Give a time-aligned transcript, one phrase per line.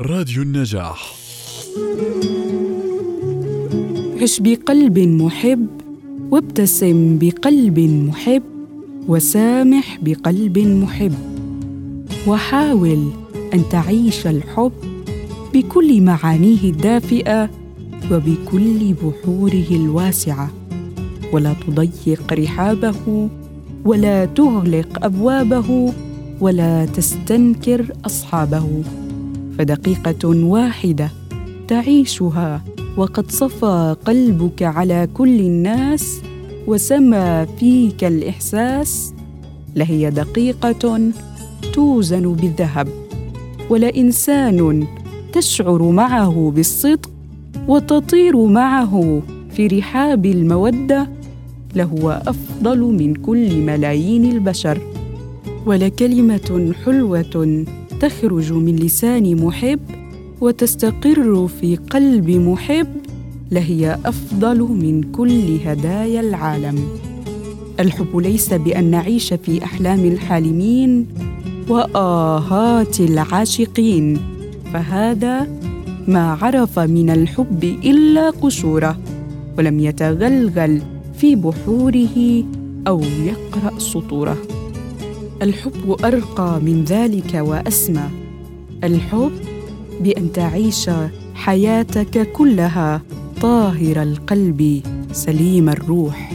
[0.00, 1.14] راديو النجاح.
[4.22, 5.66] عش بقلب محب
[6.30, 8.42] وابتسم بقلب محب
[9.08, 11.14] وسامح بقلب محب.
[12.26, 13.10] وحاول
[13.54, 14.72] أن تعيش الحب
[15.54, 17.50] بكل معانيه الدافئة
[18.12, 20.50] وبكل بحوره الواسعة.
[21.32, 23.28] ولا تضيق رحابه
[23.84, 25.92] ولا تغلق أبوابه
[26.40, 28.82] ولا تستنكر أصحابه.
[29.58, 31.10] فدقيقة واحدة
[31.68, 32.64] تعيشها
[32.96, 36.20] وقد صفى قلبك على كل الناس
[36.66, 39.14] وسما فيك الإحساس.
[39.76, 41.00] لهي دقيقة
[41.72, 42.88] توزن بالذهب
[43.70, 44.86] ولإنسان
[45.32, 47.10] تشعر معه بالصدق
[47.68, 51.08] وتطير معه في رحاب المودة.
[51.74, 54.78] لهو أفضل من كل ملايين البشر.
[55.66, 57.66] ولكلمة حلوة
[58.00, 59.80] تخرج من لسان محب
[60.40, 62.86] وتستقر في قلب محب
[63.50, 66.78] لهي أفضل من كل هدايا العالم.
[67.80, 71.06] الحب ليس بأن نعيش في أحلام الحالمين
[71.68, 74.20] وآهات العاشقين
[74.72, 75.48] فهذا
[76.08, 78.98] ما عرف من الحب إلا قشوره
[79.58, 80.82] ولم يتغلغل
[81.18, 82.44] في بحوره
[82.88, 84.36] أو يقرأ سطوره.
[85.42, 88.08] الحب أرقى من ذلك وأسمى.
[88.84, 89.32] الحب
[90.00, 90.90] بأن تعيش
[91.34, 93.02] حياتك كلها
[93.40, 94.82] طاهر القلب
[95.12, 96.33] سليم الروح.